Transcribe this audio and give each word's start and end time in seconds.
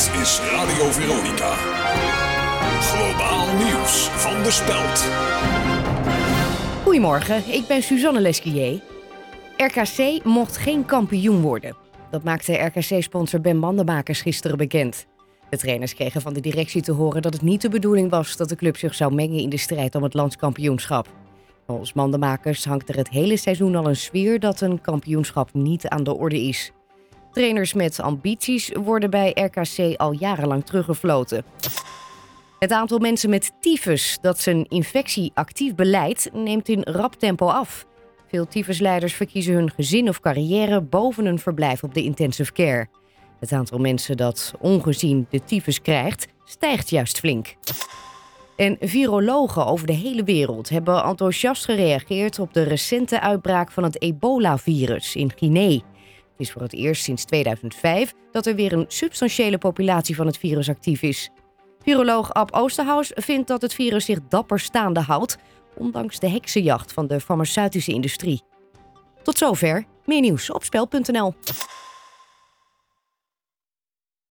Dit 0.00 0.20
is 0.20 0.40
Radio 0.40 0.90
Veronica. 0.90 1.52
Globaal 2.80 3.56
nieuws 3.56 4.08
van 4.08 4.42
de 4.42 4.50
Speld. 4.50 5.08
Goedemorgen, 6.82 7.42
ik 7.52 7.66
ben 7.66 7.82
Suzanne 7.82 8.20
Lesquier. 8.20 8.80
RKC 9.56 10.24
mocht 10.24 10.56
geen 10.56 10.84
kampioen 10.84 11.40
worden. 11.40 11.76
Dat 12.10 12.22
maakte 12.22 12.52
RKC-sponsor 12.52 13.40
Ben 13.40 13.56
Mandenmakers 13.56 14.20
gisteren 14.20 14.56
bekend. 14.56 15.06
De 15.50 15.56
trainers 15.56 15.94
kregen 15.94 16.20
van 16.20 16.32
de 16.32 16.40
directie 16.40 16.82
te 16.82 16.92
horen 16.92 17.22
dat 17.22 17.32
het 17.32 17.42
niet 17.42 17.60
de 17.60 17.68
bedoeling 17.68 18.10
was 18.10 18.36
dat 18.36 18.48
de 18.48 18.56
club 18.56 18.76
zich 18.76 18.94
zou 18.94 19.14
mengen 19.14 19.40
in 19.40 19.50
de 19.50 19.58
strijd 19.58 19.94
om 19.94 20.02
het 20.02 20.14
landskampioenschap. 20.14 21.08
Volgens 21.66 21.92
Mandenmakers 21.92 22.64
hangt 22.64 22.88
er 22.88 22.96
het 22.96 23.08
hele 23.08 23.36
seizoen 23.36 23.76
al 23.76 23.88
een 23.88 23.96
sfeer 23.96 24.40
dat 24.40 24.60
een 24.60 24.80
kampioenschap 24.80 25.52
niet 25.52 25.88
aan 25.88 26.04
de 26.04 26.14
orde 26.14 26.40
is. 26.40 26.72
Trainers 27.32 27.72
met 27.72 28.00
ambities 28.00 28.70
worden 28.82 29.10
bij 29.10 29.30
RKC 29.30 29.96
al 29.96 30.12
jarenlang 30.12 30.66
teruggefloten. 30.66 31.44
Het 32.58 32.72
aantal 32.72 32.98
mensen 32.98 33.30
met 33.30 33.52
tyfus 33.60 34.18
dat 34.20 34.40
zijn 34.40 34.66
infectie 34.68 35.30
actief 35.34 35.74
beleidt, 35.74 36.30
neemt 36.32 36.68
in 36.68 36.82
rap 36.82 37.14
tempo 37.14 37.46
af. 37.46 37.86
Veel 38.28 38.46
tyfusleiders 38.46 39.14
verkiezen 39.14 39.54
hun 39.54 39.70
gezin 39.70 40.08
of 40.08 40.20
carrière 40.20 40.80
boven 40.80 41.26
een 41.26 41.38
verblijf 41.38 41.82
op 41.82 41.94
de 41.94 42.02
intensive 42.02 42.52
care. 42.52 42.88
Het 43.40 43.52
aantal 43.52 43.78
mensen 43.78 44.16
dat 44.16 44.54
ongezien 44.58 45.26
de 45.30 45.44
tyfus 45.44 45.80
krijgt, 45.80 46.26
stijgt 46.44 46.90
juist 46.90 47.18
flink. 47.18 47.56
En 48.56 48.76
virologen 48.80 49.66
over 49.66 49.86
de 49.86 49.92
hele 49.92 50.24
wereld 50.24 50.68
hebben 50.68 51.04
enthousiast 51.04 51.64
gereageerd 51.64 52.38
op 52.38 52.54
de 52.54 52.62
recente 52.62 53.20
uitbraak 53.20 53.70
van 53.70 53.82
het 53.82 54.02
ebola-virus 54.02 55.16
in 55.16 55.32
Guinea. 55.36 55.80
Is 56.40 56.52
voor 56.52 56.62
het 56.62 56.74
eerst 56.74 57.02
sinds 57.02 57.24
2005 57.24 58.12
dat 58.32 58.46
er 58.46 58.54
weer 58.54 58.72
een 58.72 58.84
substantiële 58.88 59.58
populatie 59.58 60.16
van 60.16 60.26
het 60.26 60.38
virus 60.38 60.68
actief 60.68 61.02
is. 61.02 61.30
Viroloog 61.82 62.32
Ab 62.32 62.52
Oosterhaus 62.52 63.10
vindt 63.14 63.48
dat 63.48 63.62
het 63.62 63.74
virus 63.74 64.04
zich 64.04 64.18
dapper 64.28 64.60
staande 64.60 65.00
houdt, 65.00 65.36
ondanks 65.76 66.18
de 66.18 66.28
heksenjacht 66.28 66.92
van 66.92 67.06
de 67.06 67.20
farmaceutische 67.20 67.92
industrie. 67.92 68.42
Tot 69.22 69.38
zover. 69.38 69.84
Meer 70.04 70.20
nieuws 70.20 70.50
op 70.50 70.64
spel.nl. 70.64 71.34